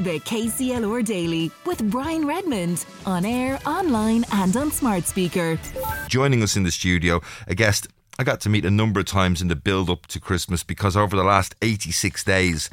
The 0.00 0.18
KCLR 0.20 1.04
Daily 1.04 1.50
with 1.66 1.90
Brian 1.90 2.26
Redmond 2.26 2.86
on 3.04 3.26
air, 3.26 3.60
online, 3.66 4.24
and 4.32 4.56
on 4.56 4.70
smart 4.70 5.04
speaker. 5.04 5.58
Joining 6.08 6.42
us 6.42 6.56
in 6.56 6.62
the 6.62 6.70
studio, 6.70 7.20
a 7.46 7.54
guest 7.54 7.86
I 8.18 8.24
got 8.24 8.40
to 8.40 8.48
meet 8.48 8.64
a 8.64 8.70
number 8.70 9.00
of 9.00 9.04
times 9.04 9.42
in 9.42 9.48
the 9.48 9.56
build 9.56 9.90
up 9.90 10.06
to 10.06 10.18
Christmas 10.18 10.62
because 10.62 10.96
over 10.96 11.14
the 11.14 11.22
last 11.22 11.54
86 11.60 12.24
days, 12.24 12.70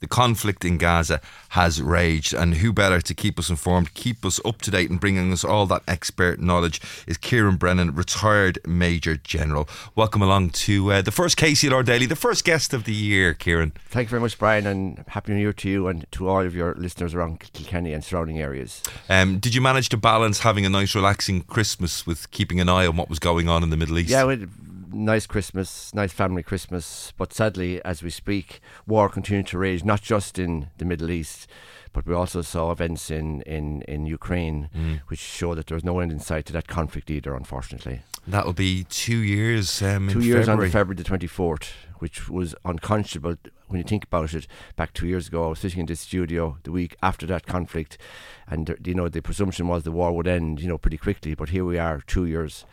the 0.00 0.06
conflict 0.06 0.64
in 0.64 0.78
Gaza 0.78 1.20
has 1.50 1.80
raged, 1.80 2.32
and 2.32 2.54
who 2.54 2.72
better 2.72 3.00
to 3.00 3.14
keep 3.14 3.38
us 3.38 3.50
informed, 3.50 3.92
keep 3.94 4.24
us 4.24 4.40
up 4.44 4.62
to 4.62 4.70
date, 4.70 4.88
and 4.88 4.98
bringing 4.98 5.32
us 5.32 5.44
all 5.44 5.66
that 5.66 5.82
expert 5.86 6.40
knowledge 6.40 6.80
is 7.06 7.18
Kieran 7.18 7.56
Brennan, 7.56 7.94
retired 7.94 8.58
Major 8.66 9.16
General. 9.16 9.68
Welcome 9.94 10.22
along 10.22 10.50
to 10.50 10.92
uh, 10.92 11.02
the 11.02 11.10
first 11.10 11.36
KCLR 11.36 11.84
Daily, 11.84 12.06
the 12.06 12.16
first 12.16 12.44
guest 12.44 12.72
of 12.72 12.84
the 12.84 12.94
year, 12.94 13.34
Kieran. 13.34 13.72
Thank 13.88 14.06
you 14.06 14.10
very 14.10 14.22
much, 14.22 14.38
Brian, 14.38 14.66
and 14.66 15.04
Happy 15.08 15.32
New 15.32 15.40
Year 15.40 15.52
to 15.52 15.68
you 15.68 15.88
and 15.88 16.10
to 16.12 16.28
all 16.28 16.40
of 16.40 16.54
your 16.54 16.74
listeners 16.76 17.14
around 17.14 17.40
Kilkenny 17.40 17.92
and 17.92 18.02
surrounding 18.02 18.38
areas. 18.38 18.82
Um, 19.08 19.38
did 19.38 19.54
you 19.54 19.60
manage 19.60 19.90
to 19.90 19.98
balance 19.98 20.40
having 20.40 20.64
a 20.64 20.70
nice, 20.70 20.94
relaxing 20.94 21.42
Christmas 21.42 22.06
with 22.06 22.30
keeping 22.30 22.58
an 22.58 22.70
eye 22.70 22.86
on 22.86 22.96
what 22.96 23.10
was 23.10 23.18
going 23.18 23.48
on 23.50 23.62
in 23.62 23.68
the 23.68 23.76
Middle 23.76 23.98
East? 23.98 24.10
Yeah, 24.10 24.24
nice 24.92 25.26
Christmas, 25.26 25.94
nice 25.94 26.12
family 26.12 26.42
Christmas. 26.42 27.12
But 27.16 27.32
sadly, 27.32 27.82
as 27.84 28.02
we 28.02 28.10
speak, 28.10 28.60
war 28.86 29.08
continued 29.08 29.46
to 29.48 29.58
rage, 29.58 29.84
not 29.84 30.02
just 30.02 30.38
in 30.38 30.70
the 30.78 30.84
Middle 30.84 31.10
East, 31.10 31.46
but 31.92 32.06
we 32.06 32.14
also 32.14 32.42
saw 32.42 32.70
events 32.70 33.10
in, 33.10 33.42
in, 33.42 33.82
in 33.82 34.06
Ukraine 34.06 34.68
mm. 34.76 35.00
which 35.08 35.18
show 35.18 35.54
that 35.54 35.66
there's 35.66 35.84
no 35.84 35.98
end 35.98 36.12
in 36.12 36.20
sight 36.20 36.46
to 36.46 36.52
that 36.52 36.68
conflict 36.68 37.10
either, 37.10 37.34
unfortunately. 37.34 38.02
That'll 38.26 38.52
be 38.52 38.84
two 38.84 39.18
years. 39.18 39.82
Um, 39.82 40.08
two 40.08 40.20
years 40.20 40.46
February. 40.46 40.68
on 40.68 40.72
February 40.72 41.02
the 41.02 41.04
24th, 41.04 41.70
which 41.98 42.28
was 42.28 42.54
unconscionable 42.64 43.36
when 43.68 43.78
you 43.78 43.84
think 43.84 44.04
about 44.04 44.34
it. 44.34 44.46
Back 44.76 44.92
two 44.92 45.06
years 45.06 45.28
ago, 45.28 45.46
I 45.46 45.48
was 45.48 45.58
sitting 45.58 45.80
in 45.80 45.86
this 45.86 46.00
studio 46.00 46.58
the 46.62 46.72
week 46.72 46.96
after 47.02 47.26
that 47.26 47.46
conflict, 47.46 47.98
and 48.46 48.76
you 48.84 48.94
know 48.94 49.08
the 49.08 49.22
presumption 49.22 49.68
was 49.68 49.84
the 49.84 49.92
war 49.92 50.12
would 50.12 50.28
end, 50.28 50.60
you 50.60 50.68
know, 50.68 50.78
pretty 50.78 50.98
quickly. 50.98 51.34
But 51.34 51.48
here 51.48 51.64
we 51.64 51.78
are, 51.78 52.02
two 52.06 52.26
years 52.26 52.66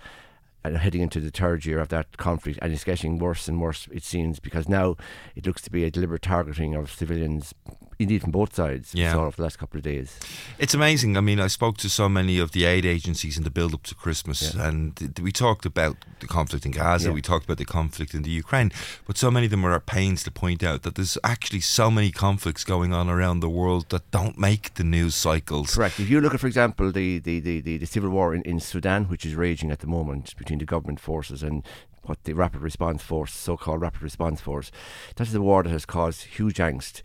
and 0.67 0.77
heading 0.77 1.01
into 1.01 1.19
the 1.19 1.31
third 1.31 1.65
year 1.65 1.79
of 1.79 1.89
that 1.89 2.17
conflict, 2.17 2.59
and 2.61 2.71
it's 2.71 2.83
getting 2.83 3.17
worse 3.17 3.47
and 3.47 3.61
worse, 3.61 3.87
it 3.91 4.03
seems, 4.03 4.39
because 4.39 4.67
now 4.67 4.95
it 5.35 5.45
looks 5.45 5.61
to 5.63 5.71
be 5.71 5.83
a 5.83 5.91
deliberate 5.91 6.21
targeting 6.21 6.75
of 6.75 6.91
civilians 6.91 7.53
indeed 7.99 8.21
from 8.21 8.31
both 8.31 8.53
sides 8.53 8.93
yeah. 8.93 9.11
saw 9.11 9.29
the 9.29 9.41
last 9.41 9.57
couple 9.57 9.77
of 9.77 9.83
days. 9.83 10.19
It's 10.59 10.73
amazing. 10.73 11.17
I 11.17 11.21
mean, 11.21 11.39
I 11.39 11.47
spoke 11.47 11.77
to 11.77 11.89
so 11.89 12.07
many 12.07 12.39
of 12.39 12.51
the 12.51 12.65
aid 12.65 12.85
agencies 12.85 13.37
in 13.37 13.43
the 13.43 13.49
build 13.49 13.73
up 13.73 13.83
to 13.83 13.95
Christmas, 13.95 14.53
yeah. 14.55 14.67
and 14.67 15.19
we 15.21 15.31
talked 15.31 15.65
about 15.65 15.97
the 16.19 16.27
conflict 16.27 16.65
in 16.65 16.71
Gaza, 16.71 17.09
yeah. 17.09 17.13
we 17.13 17.21
talked 17.21 17.45
about 17.45 17.57
the 17.57 17.65
conflict 17.65 18.13
in 18.13 18.23
the 18.23 18.29
Ukraine, 18.29 18.71
but 19.05 19.17
so 19.17 19.31
many 19.31 19.45
of 19.45 19.51
them 19.51 19.65
are 19.65 19.73
at 19.73 19.85
pains 19.85 20.23
to 20.23 20.31
point 20.31 20.63
out 20.63 20.83
that 20.83 20.95
there's 20.95 21.17
actually 21.23 21.61
so 21.61 21.89
many 21.89 22.11
conflicts 22.11 22.63
going 22.63 22.93
on 22.93 23.09
around 23.09 23.39
the 23.39 23.49
world 23.49 23.89
that 23.89 24.09
don't 24.11 24.37
make 24.37 24.73
the 24.75 24.83
news 24.83 25.15
cycles. 25.15 25.75
Correct. 25.75 25.99
If 25.99 26.09
you 26.09 26.21
look 26.21 26.33
at, 26.33 26.39
for 26.39 26.47
example, 26.47 26.91
the, 26.91 27.19
the, 27.19 27.39
the, 27.39 27.61
the, 27.61 27.77
the 27.77 27.85
civil 27.85 28.09
war 28.09 28.33
in, 28.33 28.41
in 28.43 28.59
Sudan, 28.59 29.05
which 29.05 29.25
is 29.25 29.35
raging 29.35 29.71
at 29.71 29.79
the 29.79 29.87
moment 29.87 30.35
between 30.37 30.59
the 30.59 30.65
government 30.65 30.99
forces 30.99 31.43
and 31.43 31.63
what 32.07 32.23
the 32.23 32.33
Rapid 32.33 32.61
Response 32.61 33.03
Force, 33.03 33.33
so-called 33.33 33.81
Rapid 33.81 34.01
Response 34.01 34.41
Force, 34.41 34.71
that 35.15 35.27
is 35.27 35.35
a 35.35 35.41
war 35.41 35.63
that 35.63 35.69
has 35.69 35.85
caused 35.85 36.23
huge 36.23 36.57
angst 36.57 37.01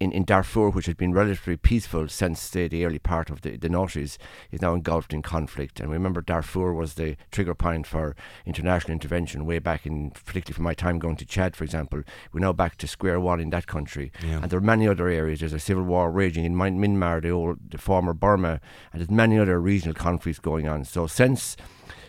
in, 0.00 0.12
in 0.12 0.24
Darfur, 0.24 0.70
which 0.70 0.86
had 0.86 0.96
been 0.96 1.12
relatively 1.12 1.56
peaceful 1.56 2.08
since 2.08 2.50
the, 2.50 2.68
the 2.68 2.84
early 2.84 2.98
part 2.98 3.30
of 3.30 3.42
the, 3.42 3.56
the 3.56 3.68
noughties, 3.68 4.18
is 4.50 4.60
now 4.60 4.74
engulfed 4.74 5.12
in 5.12 5.22
conflict. 5.22 5.80
And 5.80 5.90
remember, 5.90 6.20
Darfur 6.20 6.72
was 6.72 6.94
the 6.94 7.16
trigger 7.30 7.54
point 7.54 7.86
for 7.86 8.16
international 8.44 8.92
intervention 8.92 9.46
way 9.46 9.58
back 9.58 9.86
in, 9.86 10.10
particularly 10.10 10.54
for 10.54 10.62
my 10.62 10.74
time 10.74 10.98
going 10.98 11.16
to 11.16 11.26
Chad, 11.26 11.54
for 11.54 11.64
example. 11.64 12.02
We're 12.32 12.40
now 12.40 12.52
back 12.52 12.76
to 12.78 12.88
square 12.88 13.20
one 13.20 13.40
in 13.40 13.50
that 13.50 13.66
country. 13.66 14.12
Yeah. 14.24 14.40
And 14.42 14.50
there 14.50 14.58
are 14.58 14.62
many 14.62 14.88
other 14.88 15.08
areas. 15.08 15.40
There's 15.40 15.52
a 15.52 15.60
civil 15.60 15.84
war 15.84 16.10
raging 16.10 16.44
in 16.44 16.54
Myanmar, 16.54 17.22
the 17.22 17.30
old, 17.30 17.70
the 17.70 17.78
former 17.78 18.12
Burma, 18.12 18.60
and 18.92 19.00
there's 19.00 19.10
many 19.10 19.38
other 19.38 19.60
regional 19.60 19.94
conflicts 19.94 20.38
going 20.38 20.68
on. 20.68 20.84
So 20.84 21.06
since 21.06 21.56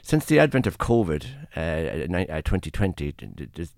since 0.10 0.26
the 0.26 0.40
advent 0.40 0.66
of 0.66 0.80
COVID, 0.80 1.24
uh, 1.56 2.42
2020, 2.42 3.10
uh, 3.10 3.26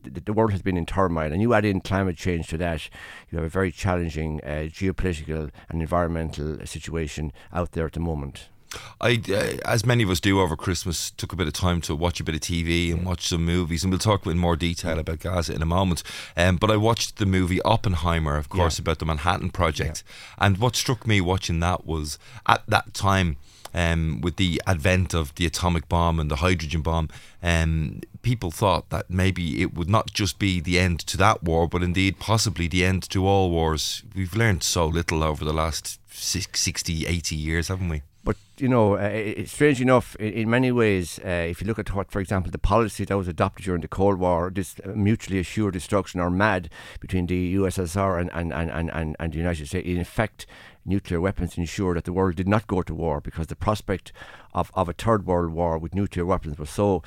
the, 0.03 0.21
the, 0.21 0.31
world 0.31 0.51
has 0.51 0.61
been 0.61 0.77
in 0.77 0.85
turmoil, 0.85 1.29
and 1.29 1.41
you 1.41 1.53
add 1.53 1.65
in 1.65 1.81
climate 1.81 2.15
change 2.15 2.47
to 2.47 2.57
that, 2.57 2.89
you 3.29 3.37
have 3.37 3.43
a 3.43 3.49
very 3.49 3.69
challenging 3.69 4.39
uh, 4.45 4.69
geopolitical 4.71 5.51
and 5.67 5.81
environmental 5.81 6.65
situation 6.65 7.33
out 7.51 7.73
there 7.73 7.85
at 7.85 7.91
the 7.91 7.99
moment. 7.99 8.47
I, 9.01 9.21
uh, 9.27 9.57
as 9.69 9.85
many 9.85 10.03
of 10.03 10.09
us 10.09 10.21
do 10.21 10.39
over 10.39 10.55
Christmas, 10.55 11.11
took 11.11 11.33
a 11.33 11.35
bit 11.35 11.47
of 11.47 11.53
time 11.53 11.81
to 11.81 11.95
watch 11.97 12.21
a 12.21 12.23
bit 12.23 12.35
of 12.35 12.39
TV 12.39 12.93
and 12.93 13.05
watch 13.05 13.27
some 13.27 13.43
movies, 13.43 13.83
and 13.83 13.91
we'll 13.91 13.99
talk 13.99 14.25
in 14.25 14.37
more 14.37 14.55
detail 14.55 14.99
about 14.99 15.19
Gaza 15.19 15.53
in 15.53 15.61
a 15.61 15.65
moment. 15.65 16.01
Um, 16.37 16.55
but 16.55 16.71
I 16.71 16.77
watched 16.77 17.17
the 17.17 17.25
movie 17.25 17.61
Oppenheimer, 17.63 18.37
of 18.37 18.47
course, 18.47 18.79
yeah. 18.79 18.83
about 18.83 18.99
the 18.99 19.05
Manhattan 19.05 19.49
Project, 19.49 20.05
yeah. 20.07 20.45
and 20.45 20.59
what 20.59 20.77
struck 20.77 21.05
me 21.05 21.19
watching 21.19 21.59
that 21.59 21.85
was 21.85 22.17
at 22.47 22.63
that 22.67 22.93
time 22.93 23.35
um, 23.73 24.21
with 24.21 24.35
the 24.35 24.61
advent 24.67 25.13
of 25.13 25.33
the 25.35 25.45
atomic 25.45 25.87
bomb 25.87 26.19
and 26.19 26.29
the 26.29 26.37
hydrogen 26.37 26.81
bomb, 26.81 27.09
um, 27.41 28.01
people 28.21 28.51
thought 28.51 28.89
that 28.89 29.09
maybe 29.09 29.61
it 29.61 29.73
would 29.73 29.89
not 29.89 30.11
just 30.13 30.39
be 30.39 30.59
the 30.59 30.79
end 30.79 30.99
to 31.01 31.17
that 31.17 31.43
war, 31.43 31.67
but 31.67 31.83
indeed 31.83 32.19
possibly 32.19 32.67
the 32.67 32.85
end 32.85 33.09
to 33.09 33.25
all 33.25 33.49
wars. 33.49 34.03
We've 34.15 34.35
learned 34.35 34.63
so 34.63 34.87
little 34.87 35.23
over 35.23 35.43
the 35.43 35.53
last 35.53 35.99
60, 36.13 37.07
80 37.07 37.35
years, 37.35 37.67
haven't 37.69 37.89
we? 37.89 38.01
But 38.23 38.37
you 38.57 38.67
know, 38.67 38.95
uh, 38.95 39.45
strange 39.45 39.81
enough, 39.81 40.15
in, 40.17 40.33
in 40.33 40.49
many 40.49 40.71
ways, 40.71 41.19
uh, 41.25 41.47
if 41.49 41.61
you 41.61 41.67
look 41.67 41.79
at 41.79 41.93
what, 41.93 42.11
for 42.11 42.19
example, 42.19 42.51
the 42.51 42.59
policy 42.59 43.05
that 43.05 43.17
was 43.17 43.27
adopted 43.27 43.65
during 43.65 43.81
the 43.81 43.87
Cold 43.87 44.19
War, 44.19 44.51
this 44.53 44.75
uh, 44.85 44.89
mutually 44.89 45.39
assured 45.39 45.73
destruction 45.73 46.19
or 46.19 46.29
MAD 46.29 46.69
between 46.99 47.25
the 47.25 47.55
USSR 47.55 48.19
and, 48.19 48.29
and, 48.33 48.53
and, 48.53 48.91
and, 48.91 49.15
and 49.19 49.33
the 49.33 49.37
United 49.37 49.67
States, 49.67 49.87
in 49.87 49.99
effect, 49.99 50.45
nuclear 50.85 51.19
weapons 51.21 51.57
ensure 51.57 51.93
that 51.95 52.05
the 52.05 52.13
world 52.13 52.35
did 52.35 52.47
not 52.47 52.67
go 52.67 52.81
to 52.81 52.93
war 52.93 53.21
because 53.21 53.47
the 53.47 53.55
prospect 53.55 54.11
of, 54.53 54.71
of 54.73 54.89
a 54.89 54.93
third 54.93 55.25
world 55.25 55.51
war 55.51 55.77
with 55.77 55.95
nuclear 55.95 56.25
weapons 56.25 56.57
was 56.57 56.69
so 56.69 57.03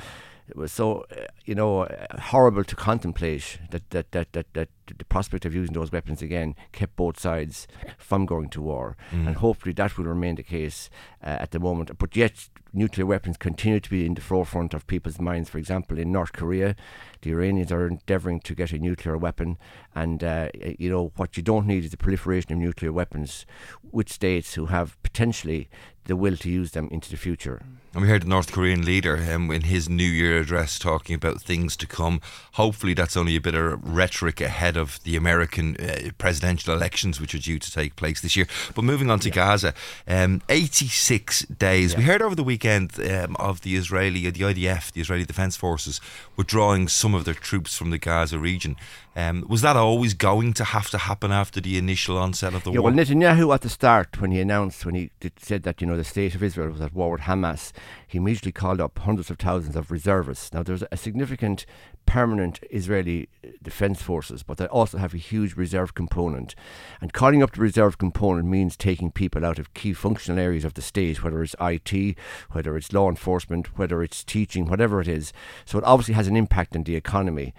it 0.48 0.56
was 0.56 0.72
so 0.72 1.06
uh, 1.10 1.24
you 1.44 1.54
know 1.54 1.82
uh, 1.82 2.20
horrible 2.20 2.64
to 2.64 2.76
contemplate 2.76 3.58
that 3.70 3.88
that, 3.90 4.12
that 4.12 4.32
that 4.32 4.52
that 4.54 4.68
the 4.98 5.04
prospect 5.06 5.46
of 5.46 5.54
using 5.54 5.72
those 5.72 5.90
weapons 5.90 6.20
again 6.20 6.54
kept 6.72 6.96
both 6.96 7.18
sides 7.18 7.66
from 7.96 8.26
going 8.26 8.50
to 8.50 8.60
war. 8.60 8.96
Mm. 9.12 9.26
and 9.28 9.36
hopefully 9.36 9.72
that 9.72 9.96
will 9.96 10.04
remain 10.04 10.34
the 10.34 10.42
case 10.42 10.90
uh, 11.22 11.28
at 11.40 11.52
the 11.52 11.58
moment. 11.58 11.96
But 11.98 12.14
yet 12.16 12.48
nuclear 12.72 13.06
weapons 13.06 13.36
continue 13.36 13.80
to 13.80 13.88
be 13.90 14.04
in 14.04 14.14
the 14.14 14.20
forefront 14.20 14.74
of 14.74 14.86
people's 14.86 15.20
minds. 15.20 15.48
For 15.48 15.58
example 15.58 15.98
in 15.98 16.12
North 16.12 16.32
Korea 16.32 16.76
the 17.22 17.30
Iranians 17.30 17.72
are 17.72 17.86
endeavoring 17.86 18.40
to 18.40 18.54
get 18.54 18.72
a 18.72 18.78
nuclear 18.78 19.16
weapon. 19.16 19.56
And 19.94 20.22
uh, 20.22 20.50
you 20.78 20.90
know 20.90 21.12
what 21.16 21.36
you 21.36 21.42
don't 21.42 21.66
need 21.66 21.84
is 21.84 21.90
the 21.90 21.96
proliferation 21.96 22.52
of 22.52 22.58
nuclear 22.58 22.92
weapons 22.92 23.46
with 23.90 24.12
states 24.12 24.54
who 24.54 24.66
have 24.66 25.02
potentially 25.02 25.68
the 26.04 26.16
will 26.16 26.36
to 26.38 26.50
use 26.50 26.72
them 26.72 26.88
into 26.90 27.10
the 27.10 27.16
future. 27.16 27.62
And 27.94 28.02
we 28.02 28.08
heard 28.08 28.22
the 28.22 28.28
North 28.28 28.50
Korean 28.50 28.84
leader 28.84 29.24
um, 29.32 29.52
in 29.52 29.62
his 29.62 29.88
New 29.88 30.02
Year 30.02 30.40
address 30.40 30.80
talking 30.80 31.14
about 31.14 31.40
things 31.40 31.76
to 31.76 31.86
come. 31.86 32.20
Hopefully, 32.54 32.92
that's 32.92 33.16
only 33.16 33.36
a 33.36 33.40
bit 33.40 33.54
of 33.54 33.80
rhetoric 33.84 34.40
ahead 34.40 34.76
of 34.76 35.00
the 35.04 35.14
American 35.14 35.76
uh, 35.76 36.10
presidential 36.18 36.74
elections, 36.74 37.20
which 37.20 37.36
are 37.36 37.38
due 37.38 37.60
to 37.60 37.70
take 37.70 37.94
place 37.94 38.20
this 38.20 38.34
year. 38.34 38.48
But 38.74 38.82
moving 38.82 39.10
on 39.10 39.20
to 39.20 39.28
yeah. 39.28 39.34
Gaza, 39.34 39.74
um, 40.08 40.42
86 40.48 41.42
days. 41.42 41.92
Yeah. 41.92 41.98
We 41.98 42.04
heard 42.04 42.20
over 42.20 42.34
the 42.34 42.42
weekend 42.42 42.98
um, 42.98 43.36
of 43.36 43.60
the 43.60 43.76
Israeli, 43.76 44.28
the 44.28 44.40
IDF, 44.40 44.90
the 44.90 45.00
Israeli 45.00 45.24
Defense 45.24 45.56
Forces, 45.56 46.00
withdrawing 46.36 46.88
some 46.88 47.14
of 47.14 47.24
their 47.24 47.34
troops 47.34 47.78
from 47.78 47.90
the 47.90 47.98
Gaza 47.98 48.40
region. 48.40 48.76
Um, 49.16 49.44
was 49.48 49.62
that 49.62 49.76
always 49.76 50.12
going 50.14 50.54
to 50.54 50.64
have 50.64 50.90
to 50.90 50.98
happen 50.98 51.30
after 51.30 51.60
the 51.60 51.78
initial 51.78 52.18
onset 52.18 52.52
of 52.54 52.64
the 52.64 52.72
yeah, 52.72 52.80
war? 52.80 52.90
Well, 52.90 52.98
Netanyahu 52.98 53.54
at 53.54 53.60
the 53.60 53.68
start, 53.68 54.20
when 54.20 54.32
he 54.32 54.40
announced, 54.40 54.84
when 54.84 54.96
he 54.96 55.10
did, 55.20 55.38
said 55.38 55.62
that 55.62 55.80
you 55.80 55.86
know 55.86 55.93
the 55.96 56.04
state 56.04 56.34
of 56.34 56.42
Israel 56.42 56.70
was 56.70 56.80
at 56.80 56.94
war 56.94 57.12
with 57.12 57.22
Hamas, 57.22 57.72
he 58.06 58.18
immediately 58.18 58.52
called 58.52 58.80
up 58.80 58.98
hundreds 58.98 59.30
of 59.30 59.38
thousands 59.38 59.76
of 59.76 59.90
reservists. 59.90 60.52
Now 60.52 60.62
there's 60.62 60.84
a 60.90 60.96
significant 60.96 61.66
permanent 62.06 62.60
Israeli 62.70 63.28
uh, 63.42 63.48
defense 63.62 64.02
forces, 64.02 64.42
but 64.42 64.58
they 64.58 64.66
also 64.66 64.98
have 64.98 65.14
a 65.14 65.18
huge 65.18 65.54
reserve 65.56 65.94
component. 65.94 66.54
And 67.00 67.12
calling 67.12 67.42
up 67.42 67.52
the 67.52 67.60
reserve 67.60 67.98
component 67.98 68.46
means 68.46 68.76
taking 68.76 69.10
people 69.10 69.44
out 69.44 69.58
of 69.58 69.74
key 69.74 69.92
functional 69.92 70.38
areas 70.38 70.64
of 70.64 70.74
the 70.74 70.82
state, 70.82 71.22
whether 71.22 71.42
it's 71.42 71.56
IT, 71.60 72.16
whether 72.52 72.76
it's 72.76 72.92
law 72.92 73.08
enforcement, 73.08 73.78
whether 73.78 74.02
it's 74.02 74.24
teaching, 74.24 74.66
whatever 74.66 75.00
it 75.00 75.08
is. 75.08 75.32
So 75.64 75.78
it 75.78 75.84
obviously 75.84 76.14
has 76.14 76.28
an 76.28 76.36
impact 76.36 76.76
on 76.76 76.84
the 76.84 76.96
economy. 76.96 77.54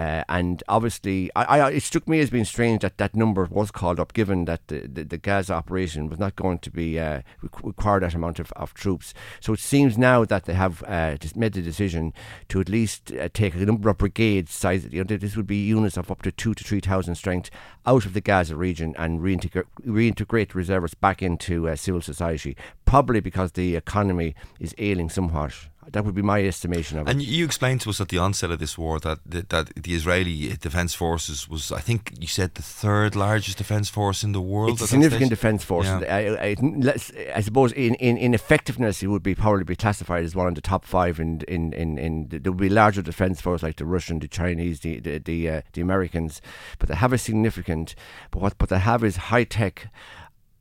Uh, 0.00 0.24
and 0.30 0.62
obviously, 0.66 1.30
I, 1.36 1.58
I, 1.58 1.70
it 1.72 1.82
struck 1.82 2.08
me 2.08 2.20
as 2.20 2.30
being 2.30 2.46
strange 2.46 2.80
that 2.80 2.96
that 2.96 3.14
number 3.14 3.46
was 3.50 3.70
called 3.70 4.00
up, 4.00 4.14
given 4.14 4.46
that 4.46 4.66
the, 4.68 4.88
the, 4.88 5.04
the 5.04 5.18
Gaza 5.18 5.52
operation 5.52 6.08
was 6.08 6.18
not 6.18 6.36
going 6.36 6.58
to 6.60 6.70
be 6.70 6.98
uh, 6.98 7.20
require 7.42 8.00
that 8.00 8.14
amount 8.14 8.38
of, 8.38 8.50
of 8.56 8.72
troops. 8.72 9.12
So 9.40 9.52
it 9.52 9.60
seems 9.60 9.98
now 9.98 10.24
that 10.24 10.46
they 10.46 10.54
have 10.54 10.82
uh, 10.86 11.18
made 11.36 11.52
the 11.52 11.60
decision 11.60 12.14
to 12.48 12.62
at 12.62 12.70
least 12.70 13.12
uh, 13.12 13.28
take 13.34 13.54
a 13.54 13.58
number 13.58 13.90
of 13.90 13.98
brigades 13.98 14.54
size. 14.54 14.88
You 14.90 15.04
know, 15.04 15.16
this 15.18 15.36
would 15.36 15.46
be 15.46 15.66
units 15.66 15.98
of 15.98 16.10
up 16.10 16.22
to 16.22 16.32
two 16.32 16.54
to 16.54 16.64
three 16.64 16.80
thousand 16.80 17.16
strength 17.16 17.50
out 17.84 18.06
of 18.06 18.14
the 18.14 18.22
Gaza 18.22 18.56
region 18.56 18.94
and 18.96 19.20
reintegrate, 19.20 19.66
reintegrate 19.84 20.54
reservists 20.54 20.94
back 20.94 21.22
into 21.22 21.68
uh, 21.68 21.76
civil 21.76 22.00
society 22.00 22.56
probably 22.86 23.20
because 23.20 23.52
the 23.52 23.76
economy 23.76 24.34
is 24.58 24.74
ailing 24.78 25.08
somewhat. 25.08 25.69
That 25.88 26.04
would 26.04 26.14
be 26.14 26.22
my 26.22 26.44
estimation 26.44 26.98
of 26.98 27.08
it. 27.08 27.10
And 27.10 27.22
you 27.22 27.44
explained 27.44 27.80
to 27.82 27.90
us 27.90 28.00
at 28.00 28.10
the 28.10 28.18
onset 28.18 28.50
of 28.50 28.58
this 28.58 28.76
war 28.76 29.00
that 29.00 29.18
that, 29.24 29.48
that 29.48 29.74
the 29.74 29.94
Israeli 29.94 30.56
Defence 30.60 30.94
Forces 30.94 31.48
was, 31.48 31.72
I 31.72 31.80
think 31.80 32.12
you 32.20 32.26
said, 32.26 32.54
the 32.54 32.62
third 32.62 33.16
largest 33.16 33.58
defence 33.58 33.88
force 33.88 34.22
in 34.22 34.32
the 34.32 34.42
world. 34.42 34.72
It's 34.72 34.82
a 34.82 34.86
significant 34.86 35.30
defence 35.30 35.64
force. 35.64 35.86
Yeah. 35.86 36.00
I, 36.00 36.50
I, 36.50 36.96
I, 37.34 37.40
suppose 37.40 37.72
in, 37.72 37.94
in, 37.94 38.18
in 38.18 38.34
effectiveness, 38.34 39.02
it 39.02 39.06
would 39.06 39.22
be 39.22 39.34
probably 39.34 39.64
be 39.64 39.74
classified 39.74 40.24
as 40.24 40.36
one 40.36 40.46
of 40.46 40.54
the 40.54 40.60
top 40.60 40.84
five. 40.84 41.18
In 41.18 41.40
in 41.48 41.72
in, 41.72 41.98
in 41.98 42.28
there 42.28 42.52
would 42.52 42.60
be 42.60 42.68
larger 42.68 43.02
defence 43.02 43.40
force 43.40 43.62
like 43.62 43.76
the 43.76 43.86
Russian, 43.86 44.18
the 44.18 44.28
Chinese, 44.28 44.80
the 44.80 45.00
the 45.00 45.18
the, 45.18 45.48
uh, 45.48 45.62
the 45.72 45.80
Americans, 45.80 46.42
but 46.78 46.88
they 46.90 46.94
have 46.94 47.14
a 47.14 47.18
significant. 47.18 47.94
But 48.30 48.42
what 48.42 48.58
but 48.58 48.68
they 48.68 48.78
have 48.78 49.02
is 49.02 49.16
high 49.16 49.44
tech 49.44 49.88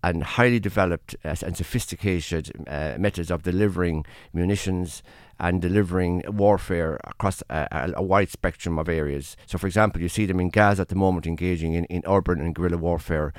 and 0.03 0.23
highly 0.23 0.59
developed 0.59 1.15
uh, 1.25 1.35
and 1.45 1.57
sophisticated 1.57 2.51
uh, 2.67 2.95
methods 2.97 3.29
of 3.29 3.43
delivering 3.43 4.05
munitions 4.33 5.03
and 5.39 5.61
delivering 5.61 6.21
warfare 6.27 6.99
across 7.05 7.41
a, 7.49 7.93
a, 7.95 8.03
wide 8.03 8.29
spectrum 8.29 8.77
of 8.77 8.89
areas. 8.89 9.37
So, 9.45 9.57
for 9.57 9.67
example, 9.67 10.01
you 10.01 10.09
see 10.09 10.25
them 10.25 10.39
in 10.39 10.49
Gaza 10.49 10.81
at 10.81 10.89
the 10.89 10.95
moment 10.95 11.25
engaging 11.25 11.73
in, 11.73 11.85
in 11.85 12.03
urban 12.05 12.41
and 12.41 12.53
guerrilla 12.53 12.77
warfare, 12.77 13.33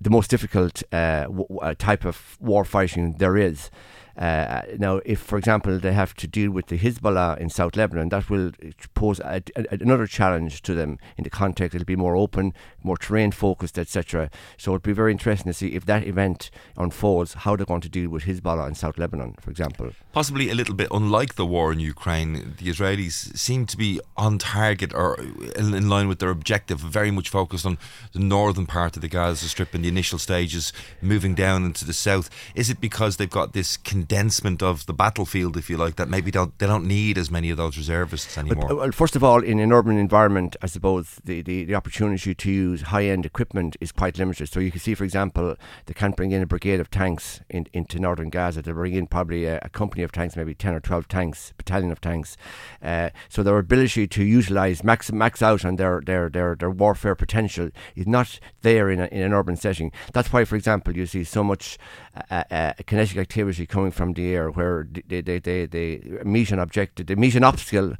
the 0.00 0.10
most 0.10 0.30
difficult 0.30 0.82
uh, 0.92 1.24
w- 1.24 1.58
uh, 1.60 1.74
type 1.76 2.04
of 2.04 2.36
war 2.40 2.64
fighting 2.64 3.16
there 3.18 3.36
is. 3.36 3.70
Uh, 4.16 4.62
now, 4.78 5.00
if, 5.04 5.20
for 5.20 5.38
example, 5.38 5.78
they 5.78 5.92
have 5.92 6.14
to 6.14 6.26
deal 6.26 6.50
with 6.50 6.66
the 6.66 6.78
Hezbollah 6.78 7.38
in 7.38 7.50
South 7.50 7.76
Lebanon, 7.76 8.08
that 8.10 8.30
will 8.30 8.52
pose 8.94 9.18
a, 9.20 9.42
a, 9.56 9.66
another 9.70 10.06
challenge 10.06 10.62
to 10.62 10.74
them 10.74 10.98
in 11.16 11.24
the 11.24 11.30
context. 11.30 11.74
It'll 11.74 11.84
be 11.84 11.96
more 11.96 12.16
open, 12.16 12.52
more 12.82 12.96
terrain 12.96 13.32
focused, 13.32 13.78
etc. 13.78 14.30
So 14.56 14.72
it'll 14.72 14.80
be 14.80 14.92
very 14.92 15.12
interesting 15.12 15.50
to 15.50 15.56
see 15.56 15.68
if 15.68 15.86
that 15.86 16.06
event 16.06 16.50
unfolds, 16.76 17.34
how 17.34 17.56
they're 17.56 17.66
going 17.66 17.80
to 17.80 17.88
deal 17.88 18.10
with 18.10 18.24
Hezbollah 18.24 18.68
in 18.68 18.74
South 18.74 18.98
Lebanon, 18.98 19.34
for 19.40 19.50
example. 19.50 19.90
Possibly 20.12 20.50
a 20.50 20.54
little 20.54 20.74
bit 20.74 20.88
unlike 20.90 21.34
the 21.34 21.46
war 21.46 21.72
in 21.72 21.80
Ukraine, 21.80 22.54
the 22.58 22.68
Israelis 22.70 23.36
seem 23.36 23.66
to 23.66 23.76
be 23.76 24.00
on 24.16 24.38
target 24.38 24.94
or 24.94 25.18
in, 25.56 25.74
in 25.74 25.88
line 25.88 26.08
with 26.08 26.20
their 26.20 26.30
objective, 26.30 26.78
very 26.78 27.10
much 27.10 27.28
focused 27.28 27.66
on 27.66 27.78
the 28.12 28.20
northern 28.20 28.66
part 28.66 28.96
of 28.96 29.02
the 29.02 29.08
Gaza 29.08 29.48
Strip 29.48 29.74
in 29.74 29.82
the 29.82 29.88
initial 29.88 30.18
stages, 30.18 30.72
moving 31.02 31.34
down 31.34 31.64
into 31.64 31.84
the 31.84 31.92
south. 31.92 32.30
Is 32.54 32.70
it 32.70 32.80
because 32.80 33.16
they've 33.16 33.28
got 33.28 33.52
this 33.52 33.76
condensement 34.04 34.62
of 34.62 34.84
the 34.84 34.92
battlefield, 34.92 35.56
if 35.56 35.70
you 35.70 35.78
like, 35.78 35.96
that 35.96 36.08
maybe 36.10 36.30
don't, 36.30 36.58
they 36.58 36.66
don't 36.66 36.86
need 36.86 37.16
as 37.16 37.30
many 37.30 37.48
of 37.48 37.56
those 37.56 37.78
reservists 37.78 38.36
anymore? 38.36 38.68
But, 38.68 38.76
well, 38.76 38.92
first 38.92 39.16
of 39.16 39.24
all, 39.24 39.42
in 39.42 39.58
an 39.60 39.72
urban 39.72 39.96
environment, 39.96 40.56
I 40.60 40.66
suppose 40.66 41.20
the, 41.24 41.40
the, 41.40 41.64
the 41.64 41.74
opportunity 41.74 42.34
to 42.34 42.50
use 42.50 42.82
high 42.82 43.06
end 43.06 43.24
equipment 43.24 43.76
is 43.80 43.92
quite 43.92 44.18
limited. 44.18 44.50
So 44.50 44.60
you 44.60 44.70
can 44.70 44.80
see, 44.80 44.94
for 44.94 45.04
example, 45.04 45.56
they 45.86 45.94
can't 45.94 46.14
bring 46.14 46.32
in 46.32 46.42
a 46.42 46.46
brigade 46.46 46.80
of 46.80 46.90
tanks 46.90 47.40
in, 47.48 47.66
into 47.72 47.98
northern 47.98 48.28
Gaza. 48.28 48.60
They 48.60 48.72
bring 48.72 48.92
in 48.92 49.06
probably 49.06 49.46
a, 49.46 49.58
a, 49.62 49.70
company 49.70 50.02
of 50.02 50.12
tanks, 50.12 50.36
maybe 50.36 50.54
10 50.54 50.74
or 50.74 50.80
12 50.80 51.08
tanks, 51.08 51.54
battalion 51.56 51.90
of 51.90 52.00
tanks. 52.02 52.36
Uh, 52.82 53.08
so 53.30 53.42
their 53.42 53.58
ability 53.58 54.06
to 54.06 54.22
utilise, 54.22 54.84
max, 54.84 55.10
max 55.12 55.40
out 55.40 55.64
on 55.64 55.76
their, 55.76 56.02
their, 56.04 56.28
their, 56.28 56.54
their 56.54 56.70
warfare 56.70 57.14
potential 57.14 57.70
is 57.96 58.06
not 58.06 58.38
there 58.60 58.90
in, 58.90 59.00
a, 59.00 59.06
in 59.06 59.22
an 59.22 59.32
urban 59.32 59.56
setting. 59.56 59.90
That's 60.12 60.30
why, 60.30 60.44
for 60.44 60.56
example, 60.56 60.94
you 60.94 61.06
see 61.06 61.24
so 61.24 61.42
much 61.42 61.78
uh, 62.30 62.44
uh, 62.50 62.72
kinetic 62.86 63.16
activity 63.16 63.66
coming 63.66 63.90
from 63.94 64.12
the 64.12 64.34
air 64.34 64.50
where 64.50 64.86
they, 65.08 65.20
they, 65.20 65.38
they, 65.38 65.66
they 65.66 66.00
meet 66.24 66.50
an 66.50 66.58
objective, 66.58 67.06
they 67.06 67.14
meet 67.14 67.34
an 67.34 67.44
obstacle 67.44 67.94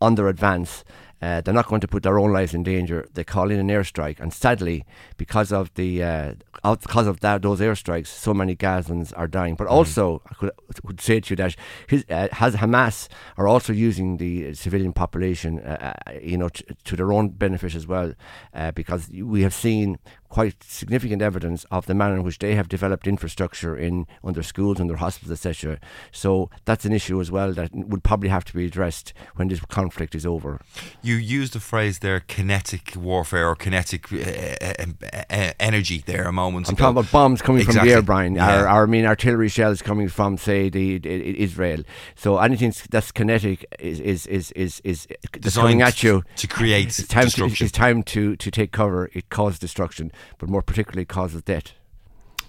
on 0.00 0.14
their 0.14 0.28
advance. 0.28 0.84
Uh, 1.22 1.42
they're 1.42 1.52
not 1.52 1.66
going 1.66 1.82
to 1.82 1.88
put 1.88 2.02
their 2.02 2.18
own 2.18 2.32
lives 2.32 2.54
in 2.54 2.62
danger. 2.62 3.06
They 3.12 3.24
call 3.24 3.50
in 3.50 3.58
an 3.58 3.68
airstrike, 3.68 4.20
and 4.20 4.32
sadly, 4.32 4.86
because 5.18 5.52
of 5.52 5.72
the 5.74 6.02
uh, 6.02 6.34
because 6.62 7.06
of 7.06 7.20
that 7.20 7.42
those 7.42 7.60
airstrikes, 7.60 8.06
so 8.06 8.32
many 8.32 8.56
Gazans 8.56 9.12
are 9.14 9.26
dying. 9.26 9.54
But 9.54 9.68
mm. 9.68 9.72
also, 9.72 10.22
I 10.30 10.34
could, 10.34 10.50
could, 10.86 10.98
say 10.98 11.20
to 11.20 11.30
you 11.30 11.36
that 11.36 11.56
his, 11.86 12.06
uh, 12.08 12.28
has 12.32 12.56
Hamas 12.56 13.08
are 13.36 13.46
also 13.46 13.74
using 13.74 14.16
the 14.16 14.54
civilian 14.54 14.94
population, 14.94 15.60
uh, 15.60 15.94
uh, 16.06 16.12
you 16.22 16.38
know, 16.38 16.48
t- 16.48 16.64
to 16.84 16.96
their 16.96 17.12
own 17.12 17.28
benefit 17.28 17.74
as 17.74 17.86
well, 17.86 18.14
uh, 18.54 18.70
because 18.70 19.10
we 19.10 19.42
have 19.42 19.52
seen 19.52 19.98
quite 20.30 20.62
significant 20.62 21.20
evidence 21.20 21.66
of 21.70 21.86
the 21.86 21.94
manner 21.94 22.14
in 22.14 22.22
which 22.22 22.38
they 22.38 22.54
have 22.54 22.68
developed 22.68 23.06
infrastructure 23.06 23.76
in 23.76 24.06
under 24.24 24.42
schools, 24.42 24.80
under 24.80 24.96
hospitals, 24.96 25.32
etc. 25.32 25.78
So 26.12 26.48
that's 26.64 26.84
an 26.84 26.92
issue 26.92 27.20
as 27.20 27.30
well 27.30 27.52
that 27.52 27.70
would 27.74 28.04
probably 28.04 28.28
have 28.28 28.44
to 28.44 28.54
be 28.54 28.64
addressed 28.64 29.12
when 29.34 29.48
this 29.48 29.60
conflict 29.60 30.14
is 30.14 30.24
over. 30.24 30.60
You 31.02 31.16
used 31.16 31.52
the 31.52 31.60
phrase 31.60 31.98
there, 31.98 32.20
kinetic 32.20 32.94
warfare 32.96 33.48
or 33.48 33.56
kinetic 33.56 34.12
uh, 34.12 34.16
uh, 34.16 34.84
uh, 35.30 35.52
energy 35.58 36.02
there 36.06 36.24
a 36.24 36.32
moment 36.32 36.68
I'm 36.68 36.74
ago. 36.74 36.84
talking 36.84 36.98
about 36.98 37.12
bombs 37.12 37.42
coming 37.42 37.62
exactly. 37.62 37.80
from 37.80 37.88
the 37.88 37.94
air, 37.94 38.02
Brian. 38.02 38.34
Yeah. 38.36 38.60
Or, 38.60 38.64
or, 38.66 38.82
I 38.84 38.86
mean, 38.86 39.06
artillery 39.06 39.48
shells 39.48 39.82
coming 39.82 40.08
from, 40.08 40.38
say, 40.38 40.68
the, 40.70 40.98
the 40.98 41.40
Israel. 41.42 41.82
So 42.14 42.38
anything 42.38 42.72
that's 42.88 43.10
kinetic 43.10 43.66
is 43.80 43.98
is 44.00 44.26
is 44.26 44.52
is, 44.52 44.80
is 44.84 45.08
coming 45.54 45.82
at 45.82 46.04
you 46.04 46.22
to 46.36 46.46
create 46.46 46.86
it's 46.86 47.08
time 47.08 47.24
destruction. 47.24 47.56
To, 47.56 47.64
it's 47.64 47.72
time 47.72 48.02
to 48.04 48.36
to 48.36 48.50
take 48.50 48.70
cover. 48.70 49.10
It 49.12 49.28
causes 49.28 49.58
destruction 49.58 50.12
but 50.38 50.48
more 50.48 50.62
particularly 50.62 51.04
causes 51.04 51.42
death. 51.42 51.72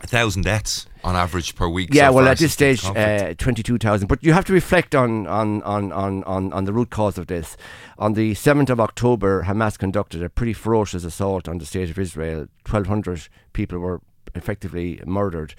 A 0.03 0.07
thousand 0.07 0.41
deaths 0.41 0.88
on 1.03 1.15
average 1.15 1.53
per 1.53 1.68
week. 1.68 1.94
Yeah, 1.94 2.09
so 2.09 2.15
well, 2.15 2.27
at 2.27 2.39
this 2.39 2.53
stage, 2.53 2.83
uh, 2.83 3.35
twenty-two 3.38 3.77
thousand. 3.77 4.07
But 4.07 4.23
you 4.23 4.33
have 4.33 4.45
to 4.45 4.53
reflect 4.53 4.95
on, 4.95 5.27
on, 5.27 5.62
on, 5.62 5.91
on, 5.91 6.23
on, 6.23 6.51
on 6.53 6.65
the 6.65 6.73
root 6.73 6.89
cause 6.89 7.19
of 7.19 7.27
this. 7.27 7.56
On 8.00 8.13
the 8.13 8.33
seventh 8.33 8.71
of 8.71 8.79
October, 8.79 9.44
Hamas 9.44 9.77
conducted 9.77 10.23
a 10.23 10.29
pretty 10.29 10.53
ferocious 10.53 11.03
assault 11.03 11.47
on 11.47 11.59
the 11.59 11.68
state 11.68 11.91
of 11.91 12.00
Israel. 12.00 12.47
Twelve 12.63 12.88
hundred 12.88 13.27
people 13.53 13.77
were 13.77 14.01
effectively 14.33 15.00
murdered. 15.06 15.53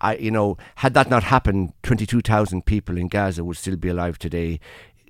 I, 0.00 0.14
you 0.14 0.30
know, 0.30 0.58
had 0.76 0.94
that 0.94 1.10
not 1.10 1.24
happened, 1.24 1.72
twenty-two 1.82 2.20
thousand 2.20 2.66
people 2.66 2.96
in 2.96 3.08
Gaza 3.08 3.42
would 3.42 3.56
still 3.56 3.74
be 3.74 3.88
alive 3.88 4.16
today. 4.16 4.60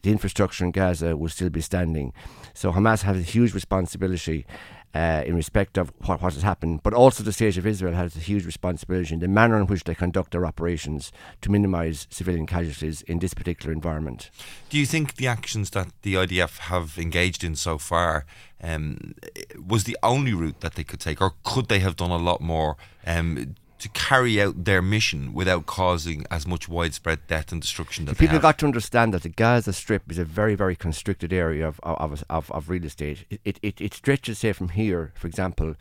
The 0.02 0.10
infrastructure 0.10 0.64
in 0.64 0.70
Gaza 0.70 1.14
would 1.14 1.30
still 1.30 1.50
be 1.50 1.60
standing. 1.60 2.14
So 2.54 2.72
Hamas 2.72 3.02
has 3.02 3.18
a 3.18 3.22
huge 3.22 3.52
responsibility 3.52 4.46
uh, 4.94 5.22
in 5.24 5.34
respect 5.34 5.78
of 5.78 5.92
what, 6.04 6.20
what 6.20 6.34
has 6.34 6.42
happened, 6.42 6.82
but 6.82 6.92
also 6.92 7.22
the 7.22 7.32
state 7.32 7.56
of 7.56 7.66
Israel 7.66 7.94
has 7.94 8.16
a 8.16 8.20
huge 8.20 8.44
responsibility 8.44 9.14
in 9.14 9.20
the 9.20 9.28
manner 9.28 9.58
in 9.58 9.66
which 9.66 9.84
they 9.84 9.94
conduct 9.94 10.32
their 10.32 10.44
operations 10.44 11.12
to 11.40 11.50
minimise 11.50 12.06
civilian 12.10 12.46
casualties 12.46 13.02
in 13.02 13.18
this 13.18 13.34
particular 13.34 13.72
environment. 13.72 14.30
Do 14.68 14.78
you 14.78 14.86
think 14.86 15.16
the 15.16 15.26
actions 15.26 15.70
that 15.70 15.88
the 16.02 16.14
IDF 16.14 16.58
have 16.58 16.98
engaged 16.98 17.42
in 17.42 17.56
so 17.56 17.78
far 17.78 18.26
um, 18.62 19.14
was 19.58 19.84
the 19.84 19.96
only 20.02 20.34
route 20.34 20.60
that 20.60 20.74
they 20.74 20.84
could 20.84 21.00
take, 21.00 21.20
or 21.20 21.34
could 21.42 21.68
they 21.68 21.80
have 21.80 21.96
done 21.96 22.10
a 22.10 22.16
lot 22.16 22.40
more 22.40 22.76
um, 23.06 23.54
to 23.82 23.88
carry 23.90 24.40
out 24.40 24.64
their 24.64 24.80
mission 24.80 25.32
without 25.32 25.66
causing 25.66 26.24
as 26.30 26.46
much 26.46 26.68
widespread 26.68 27.26
death 27.26 27.50
and 27.52 27.60
destruction 27.60 28.04
that 28.04 28.16
people 28.16 28.34
have. 28.34 28.42
got 28.42 28.58
to 28.58 28.66
understand 28.66 29.12
that 29.12 29.22
the 29.22 29.28
Gaza 29.28 29.72
Strip 29.72 30.10
is 30.10 30.18
a 30.18 30.24
very 30.24 30.54
very 30.54 30.76
constricted 30.76 31.32
area 31.32 31.66
of 31.66 31.80
of, 31.82 32.24
of, 32.30 32.50
of 32.50 32.68
real 32.70 32.84
estate. 32.84 33.24
It, 33.44 33.58
it 33.62 33.80
it 33.80 33.92
stretches 33.94 34.38
say 34.38 34.52
from 34.52 34.70
here, 34.70 35.12
for 35.14 35.26
example, 35.26 35.74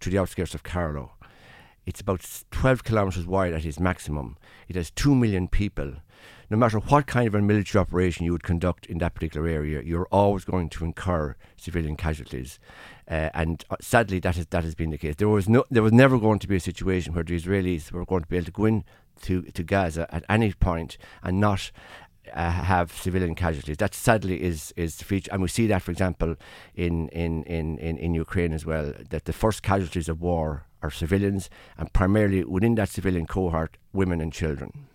to 0.00 0.10
the 0.10 0.18
outskirts 0.18 0.54
of 0.54 0.62
Carlow. 0.62 1.12
It's 1.86 2.00
about 2.00 2.26
12 2.50 2.82
kilometres 2.82 3.26
wide 3.26 3.52
at 3.52 3.64
its 3.64 3.78
maximum. 3.78 4.36
It 4.68 4.76
has 4.76 4.90
2 4.90 5.14
million 5.14 5.48
people 5.48 5.96
no 6.54 6.58
matter 6.58 6.78
what 6.78 7.08
kind 7.08 7.26
of 7.26 7.34
a 7.34 7.42
military 7.42 7.80
operation 7.80 8.24
you 8.24 8.30
would 8.30 8.44
conduct 8.44 8.86
in 8.86 8.98
that 8.98 9.12
particular 9.12 9.48
area, 9.48 9.82
you're 9.82 10.06
always 10.12 10.44
going 10.44 10.68
to 10.68 10.84
incur 10.84 11.34
civilian 11.56 11.96
casualties. 11.96 12.60
Uh, 13.10 13.28
and 13.34 13.64
uh, 13.70 13.76
sadly, 13.80 14.20
that 14.20 14.36
has 14.36 14.46
that 14.46 14.62
has 14.62 14.76
been 14.76 14.90
the 14.90 14.96
case. 14.96 15.16
There 15.16 15.28
was 15.28 15.48
no, 15.48 15.64
there 15.68 15.82
was 15.82 15.92
never 15.92 16.16
going 16.16 16.38
to 16.38 16.46
be 16.46 16.54
a 16.54 16.60
situation 16.60 17.12
where 17.12 17.24
the 17.24 17.36
Israelis 17.36 17.90
were 17.90 18.04
going 18.04 18.22
to 18.22 18.28
be 18.28 18.36
able 18.36 18.46
to 18.46 18.52
go 18.52 18.66
in 18.66 18.84
to, 19.22 19.42
to 19.42 19.62
Gaza 19.64 20.06
at 20.14 20.24
any 20.28 20.52
point 20.52 20.96
and 21.24 21.40
not 21.40 21.72
uh, 22.32 22.50
have 22.52 22.92
civilian 22.92 23.34
casualties. 23.34 23.78
That 23.78 23.92
sadly 23.92 24.40
is 24.40 24.72
is 24.76 24.96
the 24.98 25.04
feature, 25.04 25.32
and 25.32 25.42
we 25.42 25.48
see 25.48 25.66
that, 25.66 25.82
for 25.82 25.90
example, 25.90 26.36
in, 26.76 27.08
in, 27.08 27.42
in, 27.42 27.78
in, 27.78 27.98
in 27.98 28.14
Ukraine 28.14 28.52
as 28.52 28.64
well. 28.64 28.94
That 29.10 29.24
the 29.24 29.32
first 29.32 29.64
casualties 29.64 30.08
of 30.08 30.20
war 30.20 30.66
are 30.82 30.92
civilians, 30.92 31.50
and 31.76 31.92
primarily 31.92 32.44
within 32.44 32.76
that 32.76 32.90
civilian 32.90 33.26
cohort, 33.26 33.76
women 33.92 34.20
and 34.20 34.32
children. 34.32 34.86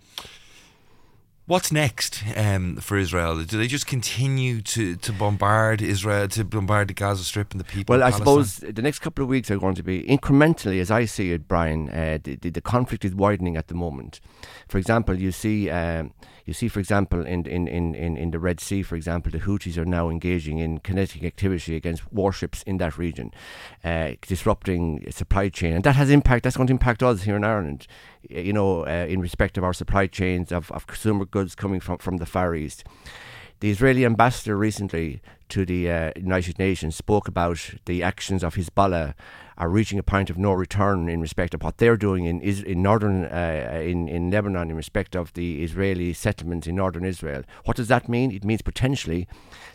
What's 1.50 1.72
next 1.72 2.24
um, 2.36 2.76
for 2.76 2.96
Israel? 2.96 3.44
Do 3.44 3.58
they 3.58 3.66
just 3.66 3.88
continue 3.88 4.62
to, 4.62 4.96
to 4.98 5.12
bombard 5.12 5.82
Israel, 5.82 6.28
to 6.28 6.44
bombard 6.44 6.90
the 6.90 6.94
Gaza 6.94 7.24
Strip 7.24 7.54
and 7.54 7.60
the 7.60 7.64
people? 7.64 7.96
Well, 7.96 8.04
I 8.04 8.12
suppose 8.12 8.58
the 8.58 8.84
next 8.84 9.00
couple 9.00 9.24
of 9.24 9.30
weeks 9.30 9.50
are 9.50 9.58
going 9.58 9.74
to 9.74 9.82
be 9.82 10.04
incrementally, 10.04 10.80
as 10.80 10.92
I 10.92 11.06
see 11.06 11.32
it, 11.32 11.48
Brian. 11.48 11.90
Uh, 11.90 12.20
the, 12.24 12.36
the, 12.36 12.52
the, 12.52 12.62
conflict 12.62 13.04
is 13.04 13.16
widening 13.16 13.58
at 13.58 13.68
the 13.68 13.74
moment. 13.74 14.20
For 14.68 14.78
example, 14.78 15.20
you 15.20 15.32
see, 15.32 15.72
um, 15.72 16.14
you 16.50 16.54
see, 16.54 16.68
for 16.68 16.80
example, 16.80 17.24
in, 17.28 17.46
in, 17.46 17.68
in, 17.68 18.18
in 18.18 18.32
the 18.32 18.40
Red 18.40 18.60
Sea, 18.60 18.82
for 18.82 18.96
example, 18.96 19.32
the 19.32 19.38
Houthis 19.38 19.78
are 19.78 19.86
now 19.86 20.10
engaging 20.10 20.58
in 20.58 20.80
kinetic 20.80 21.24
activity 21.24 21.76
against 21.76 22.12
warships 22.12 22.64
in 22.64 22.78
that 22.78 22.98
region, 22.98 23.32
uh, 23.84 24.14
disrupting 24.22 25.06
supply 25.12 25.50
chain, 25.50 25.74
and 25.74 25.84
that 25.84 25.96
has 25.96 26.10
impact. 26.10 26.44
That's 26.44 26.58
going 26.58 26.66
to 26.66 26.74
impact 26.74 27.04
us 27.04 27.22
here 27.22 27.36
in 27.36 27.44
Ireland. 27.44 27.86
You 28.28 28.52
know, 28.52 28.84
uh, 28.88 29.06
in 29.08 29.22
respect 29.22 29.60
of 29.60 29.64
our 29.64 29.74
supply 29.74 30.08
chains 30.08 30.52
of, 30.52 30.72
of 30.72 30.88
consumer 30.88 31.26
goods 31.26 31.54
coming 31.54 31.80
from, 31.80 32.00
from 32.00 32.18
the 32.18 32.26
Far 32.26 32.56
East. 32.56 32.84
The 33.60 33.70
Israeli 33.70 34.04
ambassador 34.04 34.58
recently 34.58 35.22
to 35.50 35.66
the 35.66 35.92
uh, 35.92 36.12
United 36.16 36.58
Nations 36.58 36.96
spoke 36.96 37.28
about 37.28 37.76
the 37.86 38.02
actions 38.02 38.44
of 38.44 38.56
Hezbollah 38.56 39.14
are 39.60 39.70
reaching 39.70 40.00
a 40.00 40.04
point 40.04 40.30
of 40.30 40.38
no 40.38 40.54
return 40.54 41.10
in 41.10 41.20
respect 41.20 41.54
of 41.54 41.62
what 41.62 41.78
they're 41.78 41.98
doing 41.98 42.26
in 42.26 42.40
is- 42.42 42.64
in 42.64 42.82
northern 42.82 43.26
uh, 43.26 43.82
in 43.84 44.08
in 44.08 44.32
Lebanon 44.32 44.70
in 44.70 44.76
respect 44.76 45.16
of 45.16 45.34
the 45.34 45.64
Israeli 45.64 46.14
settlements 46.14 46.66
in 46.68 46.76
northern 46.76 47.06
Israel. 47.06 47.44
What 47.66 47.78
does 47.78 47.90
that 47.90 48.08
mean? 48.08 48.32
It 48.32 48.46
means 48.46 48.62
potentially 48.62 49.28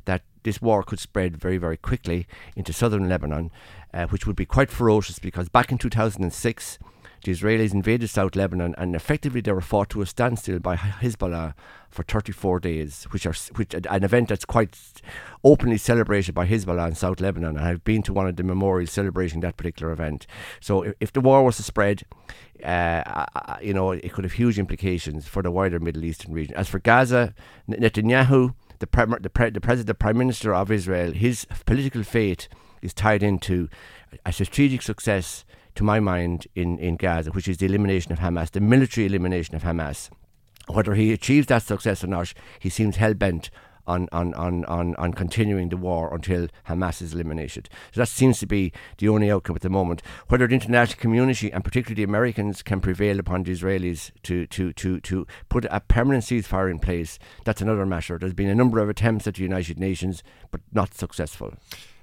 that 0.07 0.23
this 0.43 0.61
war 0.63 0.83
could 0.83 0.99
spread 1.01 1.37
very 1.37 1.59
very 1.59 1.77
quickly 1.77 2.27
into 2.57 2.73
southern 2.73 3.09
Lebanon, 3.09 3.51
uh, 3.93 4.07
which 4.07 4.27
would 4.27 4.37
be 4.37 4.47
quite 4.47 4.71
ferocious 4.71 5.19
because 5.19 5.49
back 5.49 5.71
in 5.71 5.79
2006 5.79 6.79
the 7.25 7.33
Israelis 7.33 7.73
invaded 7.73 8.09
South 8.09 8.37
Lebanon 8.37 8.75
and 8.79 8.95
effectively 8.95 9.41
they 9.41 9.53
were 9.53 9.61
fought 9.61 9.91
to 9.91 10.03
a 10.03 10.07
standstill 10.07 10.59
by 10.59 10.77
Hezbollah 10.77 11.55
for 11.91 12.03
34 12.03 12.61
days, 12.61 13.05
which 13.11 13.25
are 13.25 13.35
which 13.55 13.75
an 13.75 14.05
event 14.05 14.29
that's 14.29 14.45
quite 14.45 14.77
openly 15.43 15.79
celebrated 15.79 16.35
by 16.35 16.47
Hezbollah 16.47 16.89
in 16.89 16.95
South 16.95 17.21
Lebanon. 17.21 17.57
And 17.57 17.67
I've 17.67 17.85
been 17.85 18.03
to 18.03 18.13
one 18.13 18.27
of 18.27 18.37
the 18.37 18.43
memorials 18.43 18.91
celebrating 18.91 19.41
that 19.41 19.57
particular 19.57 19.93
event. 19.93 20.27
So 20.61 20.83
if, 20.83 20.95
if 21.01 21.13
the 21.13 21.21
war 21.21 21.45
was 21.45 21.57
to 21.57 21.63
spread, 21.63 22.03
uh, 22.63 23.27
you 23.63 23.73
know, 23.73 23.93
it 23.93 24.13
could 24.13 24.25
have 24.25 24.35
huge 24.35 24.59
implications 24.59 25.27
for 25.27 25.43
the 25.43 25.51
wider 25.51 25.81
Middle 25.81 26.05
Eastern 26.05 26.33
region. 26.33 26.55
As 26.57 26.69
for 26.69 26.79
Gaza, 26.79 27.35
Netanyahu, 27.69 28.55
the, 28.81 28.87
pre- 28.87 29.07
the, 29.21 29.31
pre- 29.31 29.51
the 29.51 29.61
president, 29.61 29.87
the 29.87 29.95
prime 29.95 30.19
minister 30.19 30.55
of 30.55 30.71
Israel, 30.71 31.13
his 31.13 31.47
political 31.65 32.03
fate 32.03 32.49
is 32.83 32.93
tied 32.93 33.23
into 33.23 33.69
a 34.27 34.33
strategic 34.33 34.83
success 34.83 35.45
to 35.75 35.85
my 35.85 36.01
mind, 36.01 36.47
in, 36.55 36.79
in 36.79 36.97
Gaza, 36.97 37.31
which 37.31 37.49
is 37.49 37.59
the 37.59 37.67
elimination 37.67 38.13
of 38.13 38.19
Hamas, 38.19 38.51
the 38.51 38.61
military 38.61 39.07
elimination 39.07 39.55
of 39.55 39.63
Hamas. 39.63 40.11
Whether 40.69 40.95
he 40.95 41.13
achieves 41.13 41.49
that 41.49 41.63
success 41.63 42.03
or 42.03 42.07
not, 42.07 42.33
he 42.59 42.71
seems 42.71 42.97
hell 42.97 43.15
bent 43.15 43.51
on, 43.87 44.09
on, 44.13 44.33
on, 44.35 44.65
on, 44.65 44.95
on 44.97 45.13
continuing 45.13 45.69
the 45.69 45.77
war 45.77 46.13
until 46.15 46.49
Hamas 46.69 47.03
is 47.03 47.13
eliminated. 47.13 47.69
So 47.93 48.01
that 48.01 48.09
seems 48.09 48.39
to 48.39 48.47
be 48.47 48.73
the 48.99 49.09
only 49.09 49.31
outcome 49.31 49.57
at 49.57 49.63
the 49.63 49.69
moment. 49.69 50.03
Whether 50.29 50.47
the 50.47 50.55
international 50.55 50.99
community 51.01 51.53
and 51.53 51.65
particularly 51.65 51.97
the 51.97 52.09
Americans 52.09 52.63
can 52.63 52.81
prevail 52.81 53.19
upon 53.19 53.43
the 53.43 53.53
Israelis 53.53 54.11
to, 54.23 54.47
to, 54.47 54.73
to, 54.75 55.01
to 55.01 55.27
put 55.49 55.67
a 55.71 55.81
permanent 55.81 56.25
ceasefire 56.25 56.71
in 56.71 56.79
place, 56.79 57.19
that's 57.45 57.61
another 57.61 57.87
matter. 57.87 58.19
There's 58.19 58.33
been 58.33 58.49
a 58.49 58.55
number 58.55 58.79
of 58.79 58.89
attempts 58.89 59.27
at 59.27 59.35
the 59.35 59.43
United 59.43 59.79
Nations, 59.79 60.23
but 60.51 60.61
not 60.73 60.95
successful. 60.95 61.55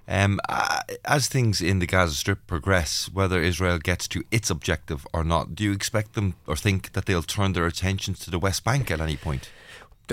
Um, 0.07 0.39
uh, 0.49 0.79
as 1.05 1.27
things 1.27 1.61
in 1.61 1.79
the 1.79 1.87
Gaza 1.87 2.15
Strip 2.15 2.45
progress, 2.47 3.09
whether 3.13 3.41
Israel 3.41 3.77
gets 3.77 4.07
to 4.09 4.23
its 4.31 4.49
objective 4.49 5.07
or 5.13 5.23
not, 5.23 5.55
do 5.55 5.63
you 5.63 5.71
expect 5.71 6.13
them 6.13 6.35
or 6.47 6.55
think 6.55 6.93
that 6.93 7.05
they'll 7.05 7.23
turn 7.23 7.53
their 7.53 7.65
attentions 7.65 8.19
to 8.19 8.31
the 8.31 8.39
West 8.39 8.63
Bank 8.63 8.91
at 8.91 8.99
any 8.99 9.15
point? 9.15 9.49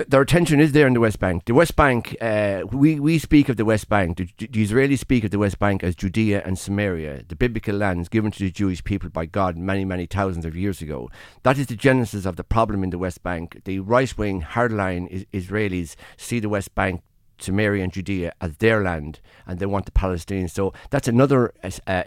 their 0.07 0.21
attention 0.21 0.59
is 0.59 0.71
there 0.71 0.87
in 0.87 0.93
the 0.93 0.99
West 0.99 1.19
Bank. 1.19 1.45
The 1.45 1.53
West 1.53 1.75
Bank, 1.75 2.15
uh, 2.21 2.63
we, 2.71 2.99
we 2.99 3.19
speak 3.19 3.49
of 3.49 3.57
the 3.57 3.65
West 3.65 3.89
Bank, 3.89 4.17
the, 4.17 4.29
the, 4.37 4.65
Israelis 4.65 4.99
speak 4.99 5.23
of 5.23 5.31
the 5.31 5.39
West 5.39 5.59
Bank 5.59 5.83
as 5.83 5.95
Judea 5.95 6.41
and 6.45 6.57
Samaria, 6.57 7.23
the 7.27 7.35
biblical 7.35 7.75
lands 7.75 8.09
given 8.09 8.31
to 8.31 8.39
the 8.39 8.51
Jewish 8.51 8.83
people 8.83 9.09
by 9.09 9.25
God 9.25 9.57
many, 9.57 9.85
many 9.85 10.05
thousands 10.05 10.45
of 10.45 10.55
years 10.55 10.81
ago. 10.81 11.09
That 11.43 11.57
is 11.57 11.67
the 11.67 11.75
genesis 11.75 12.25
of 12.25 12.35
the 12.35 12.43
problem 12.43 12.83
in 12.83 12.91
the 12.91 12.97
West 12.97 13.23
Bank. 13.23 13.61
The 13.65 13.79
right 13.79 14.15
wing, 14.17 14.41
hardline 14.41 15.27
Israelis 15.33 15.95
see 16.17 16.39
the 16.39 16.49
West 16.49 16.73
Bank 16.75 17.01
Samaria 17.41 17.83
and 17.83 17.93
Judea 17.93 18.33
as 18.41 18.57
their 18.57 18.83
land, 18.83 19.19
and 19.47 19.59
they 19.59 19.65
want 19.65 19.85
the 19.85 19.91
Palestinians. 19.91 20.51
So 20.51 20.73
that's 20.89 21.07
another 21.07 21.53
uh, 21.87 22.03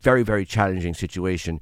very, 0.00 0.22
very 0.22 0.44
challenging 0.44 0.94
situation. 0.94 1.60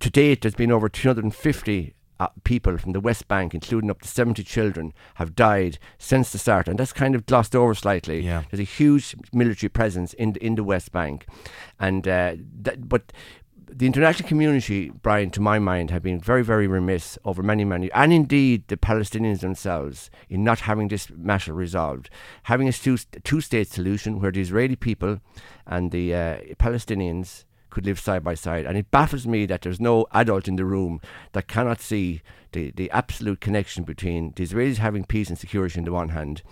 To 0.00 0.10
date, 0.10 0.42
there's 0.42 0.54
been 0.54 0.70
over 0.70 0.88
250 0.88 1.94
uh, 2.20 2.28
people 2.44 2.76
from 2.78 2.92
the 2.92 3.00
West 3.00 3.28
Bank, 3.28 3.54
including 3.54 3.90
up 3.90 4.02
to 4.02 4.08
70 4.08 4.42
children, 4.42 4.92
have 5.14 5.36
died 5.36 5.78
since 5.98 6.32
the 6.32 6.38
start, 6.38 6.68
and 6.68 6.78
that's 6.78 6.92
kind 6.92 7.14
of 7.14 7.26
glossed 7.26 7.54
over 7.54 7.74
slightly. 7.74 8.20
Yeah. 8.20 8.42
There's 8.50 8.60
a 8.60 8.64
huge 8.64 9.14
military 9.32 9.70
presence 9.70 10.14
in 10.14 10.34
in 10.36 10.56
the 10.56 10.64
West 10.64 10.92
Bank, 10.92 11.26
and 11.78 12.06
uh, 12.08 12.36
that, 12.62 12.88
but 12.88 13.12
the 13.70 13.86
international 13.86 14.28
community, 14.28 14.90
Brian, 14.90 15.30
to 15.30 15.40
my 15.40 15.58
mind, 15.58 15.90
have 15.90 16.02
been 16.02 16.20
very, 16.20 16.42
very 16.42 16.66
remiss 16.66 17.18
over 17.24 17.42
many, 17.42 17.64
many, 17.64 17.90
and 17.92 18.12
indeed 18.12 18.66
the 18.68 18.76
Palestinians 18.76 19.40
themselves, 19.40 20.10
in 20.28 20.44
not 20.44 20.60
having 20.60 20.88
this 20.88 21.10
matter 21.10 21.52
resolved. 21.52 22.10
Having 22.44 22.68
a 22.68 22.72
two 22.72 23.40
state 23.40 23.68
solution 23.68 24.20
where 24.20 24.32
the 24.32 24.40
Israeli 24.40 24.76
people 24.76 25.20
and 25.66 25.90
the 25.90 26.14
uh, 26.14 26.38
Palestinians 26.58 27.44
could 27.70 27.84
live 27.84 28.00
side 28.00 28.24
by 28.24 28.34
side. 28.34 28.64
And 28.64 28.78
it 28.78 28.90
baffles 28.90 29.26
me 29.26 29.46
that 29.46 29.62
there's 29.62 29.80
no 29.80 30.06
adult 30.12 30.48
in 30.48 30.56
the 30.56 30.64
room 30.64 31.00
that 31.32 31.48
cannot 31.48 31.80
see 31.80 32.22
the, 32.52 32.70
the 32.70 32.90
absolute 32.90 33.40
connection 33.40 33.84
between 33.84 34.32
the 34.36 34.44
Israelis 34.46 34.78
having 34.78 35.04
peace 35.04 35.28
and 35.28 35.38
security 35.38 35.78
on 35.78 35.84
the 35.84 35.92
one 35.92 36.10
hand 36.10 36.42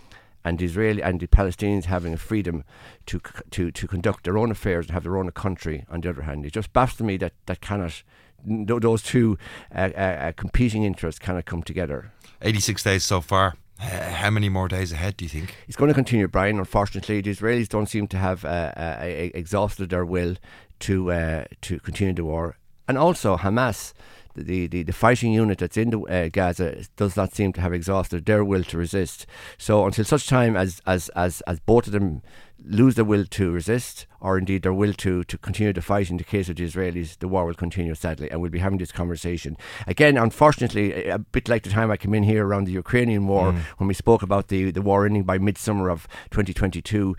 and 0.46 0.58
the 0.58 0.64
Israeli 0.64 1.02
and 1.02 1.20
the 1.20 1.26
Palestinians 1.26 1.86
having 1.86 2.14
a 2.14 2.22
freedom 2.30 2.56
to 3.06 3.16
to 3.50 3.62
to 3.78 3.84
conduct 3.94 4.20
their 4.24 4.38
own 4.38 4.50
affairs 4.50 4.86
and 4.86 4.92
have 4.94 5.02
their 5.02 5.18
own 5.20 5.30
country. 5.44 5.84
On 5.92 6.00
the 6.00 6.10
other 6.10 6.22
hand, 6.22 6.46
it 6.46 6.54
just 6.56 6.72
baffles 6.72 7.06
me 7.10 7.18
that 7.18 7.32
that 7.46 7.60
cannot 7.60 8.04
those 8.88 9.02
two 9.12 9.28
uh, 9.74 9.90
uh, 9.96 10.00
uh, 10.26 10.32
competing 10.42 10.84
interests 10.84 11.18
cannot 11.18 11.44
come 11.44 11.62
together. 11.62 11.98
Eighty-six 12.40 12.82
days 12.84 13.04
so 13.04 13.20
far. 13.20 13.54
How 14.22 14.30
many 14.30 14.48
more 14.48 14.68
days 14.68 14.92
ahead 14.92 15.16
do 15.16 15.24
you 15.26 15.28
think? 15.28 15.48
It's 15.68 15.76
going 15.76 15.90
to 15.90 15.94
continue, 15.94 16.28
Brian. 16.28 16.58
Unfortunately, 16.58 17.20
the 17.20 17.34
Israelis 17.34 17.68
don't 17.68 17.90
seem 17.94 18.06
to 18.08 18.16
have 18.16 18.44
uh, 18.44 18.72
uh, 18.76 19.30
exhausted 19.34 19.90
their 19.90 20.06
will 20.14 20.36
to 20.86 20.94
uh, 21.12 21.44
to 21.66 21.78
continue 21.80 22.14
the 22.14 22.24
war, 22.24 22.56
and 22.88 22.96
also 22.96 23.36
Hamas 23.36 23.92
the, 24.36 24.66
the, 24.66 24.82
the 24.82 24.92
fighting 24.92 25.32
unit 25.32 25.58
that's 25.58 25.76
in 25.76 25.90
the, 25.90 26.00
uh, 26.00 26.28
Gaza 26.28 26.84
does 26.96 27.16
not 27.16 27.34
seem 27.34 27.52
to 27.54 27.60
have 27.60 27.72
exhausted 27.72 28.24
their 28.24 28.44
will 28.44 28.64
to 28.64 28.78
resist. 28.78 29.26
So 29.58 29.86
until 29.86 30.04
such 30.04 30.26
time 30.26 30.56
as, 30.56 30.80
as, 30.86 31.08
as, 31.10 31.40
as 31.42 31.60
both 31.60 31.86
of 31.86 31.92
them 31.92 32.22
lose 32.64 32.94
their 32.94 33.04
will 33.04 33.24
to 33.24 33.50
resist, 33.50 34.06
or 34.20 34.38
indeed 34.38 34.62
their 34.62 34.72
will 34.72 34.92
to, 34.94 35.24
to 35.24 35.38
continue 35.38 35.72
to 35.72 35.82
fight 35.82 36.10
in 36.10 36.16
the 36.16 36.24
case 36.24 36.48
of 36.48 36.56
the 36.56 36.64
Israelis, 36.64 37.18
the 37.18 37.28
war 37.28 37.44
will 37.44 37.54
continue 37.54 37.94
sadly, 37.94 38.30
and 38.30 38.40
we'll 38.40 38.50
be 38.50 38.58
having 38.58 38.78
this 38.78 38.92
conversation. 38.92 39.56
Again, 39.86 40.16
unfortunately, 40.16 41.06
a 41.06 41.18
bit 41.18 41.48
like 41.48 41.62
the 41.62 41.70
time 41.70 41.90
I 41.90 41.96
came 41.96 42.14
in 42.14 42.22
here 42.22 42.46
around 42.46 42.64
the 42.64 42.72
Ukrainian 42.72 43.26
war, 43.26 43.52
mm. 43.52 43.60
when 43.78 43.88
we 43.88 43.94
spoke 43.94 44.22
about 44.22 44.48
the, 44.48 44.70
the 44.70 44.82
war 44.82 45.06
ending 45.06 45.24
by 45.24 45.38
midsummer 45.38 45.88
of 45.90 46.08
2022 46.30 47.16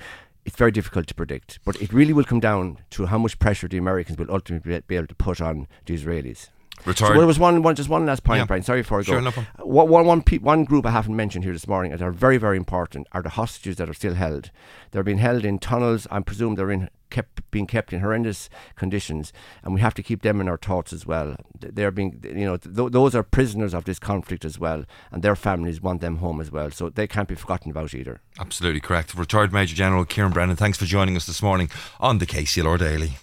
it's 0.48 0.56
very 0.56 0.72
difficult 0.72 1.08
to 1.08 1.14
predict. 1.14 1.60
But 1.66 1.76
it 1.82 1.92
really 1.92 2.14
will 2.14 2.24
come 2.24 2.40
down 2.40 2.78
to 2.92 3.08
how 3.08 3.18
much 3.18 3.38
pressure 3.38 3.68
the 3.68 3.78
Americans 3.78 4.18
will 4.18 4.32
ultimately 4.32 4.82
be 4.88 4.96
able 4.96 5.08
to 5.08 5.16
put 5.16 5.42
on 5.42 5.68
the 5.86 5.94
Israelis. 5.94 6.48
Retired. 6.86 7.10
So 7.10 7.18
there 7.18 7.28
was 7.28 7.40
one, 7.40 7.62
one, 7.64 7.76
just 7.76 7.90
one 7.90 8.06
last 8.06 8.24
point, 8.24 8.40
yeah. 8.40 8.46
Brian. 8.46 8.64
Sorry 8.64 8.84
for 8.84 9.00
I 9.00 9.04
go. 9.04 9.12
Sure, 9.14 9.22
no 9.22 9.32
one, 9.58 9.90
one, 9.90 10.06
one, 10.06 10.22
pe- 10.22 10.38
one 10.38 10.64
group 10.64 10.86
I 10.86 10.92
haven't 10.92 11.16
mentioned 11.16 11.44
here 11.44 11.54
this 11.54 11.68
morning 11.68 11.92
that 11.92 12.02
are 12.02 12.12
very, 12.12 12.38
very 12.38 12.58
important 12.58 13.08
are 13.12 13.22
the 13.22 13.30
hostages 13.30 13.78
that 13.78 13.90
are 13.90 13.94
still 13.94 14.14
held. 14.14 14.52
They're 14.92 15.04
being 15.04 15.18
held 15.18 15.44
in 15.44 15.60
tunnels. 15.60 16.08
I 16.10 16.20
presume 16.22 16.56
they're 16.56 16.72
in 16.72 16.90
kept 17.10 17.50
being 17.52 17.68
kept 17.68 17.94
in 17.94 18.02
horrendous 18.02 18.50
conditions, 18.76 19.32
and 19.64 19.74
we 19.74 19.82
have 19.82 19.94
to 19.96 20.04
keep 20.04 20.22
them 20.22 20.42
in 20.42 20.48
our 20.48 20.58
thoughts 20.58 20.92
as 20.94 21.06
well. 21.06 21.36
They're 21.60 21.92
being, 21.92 22.20
you 22.24 22.46
know, 22.46 22.58
th- 22.58 22.92
those 22.92 23.16
are 23.16 23.24
prisoners 23.24 23.74
of 23.74 23.86
this 23.86 24.00
conflict 24.00 24.46
as 24.46 24.60
well, 24.60 24.86
and 25.12 25.24
their 25.24 25.36
families 25.36 25.82
want 25.82 26.02
them 26.02 26.18
home 26.18 26.42
as 26.42 26.52
well. 26.52 26.72
So 26.72 26.90
they 26.90 27.08
can't 27.08 27.28
be 27.28 27.36
forgotten 27.36 27.72
about 27.72 27.94
either. 27.94 28.22
Absolutely 28.40 28.82
correct. 28.82 29.16
Retired 29.16 29.54
Major 29.54 29.76
General 29.76 30.06
Kieran 30.06 30.32
Brennan, 30.32 30.56
thanks 30.56 30.78
for 30.78 30.86
joining 30.86 31.16
us 31.16 31.26
this 31.26 31.42
morning 31.42 31.70
on 32.00 32.20
the 32.20 32.26
KCLR 32.26 32.78
Daily. 32.78 33.18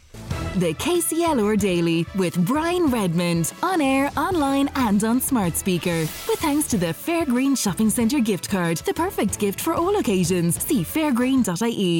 The 0.56 0.72
KCLR 0.74 1.58
Daily 1.58 2.06
with 2.14 2.36
Brian 2.46 2.86
Redmond 2.86 3.52
on 3.62 3.80
air, 3.80 4.10
online, 4.16 4.70
and 4.76 5.02
on 5.02 5.20
smart 5.20 5.56
speaker. 5.56 6.06
With 6.28 6.38
thanks 6.38 6.68
to 6.68 6.78
the 6.78 6.94
Fairgreen 6.94 7.58
Shopping 7.58 7.90
Centre 7.90 8.20
gift 8.20 8.48
card, 8.48 8.78
the 8.78 8.94
perfect 8.94 9.40
gift 9.40 9.60
for 9.60 9.74
all 9.74 9.96
occasions. 9.98 10.62
See 10.62 10.84
fairgreen.ie. 10.84 11.94